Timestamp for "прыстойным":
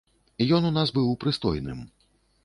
1.23-1.83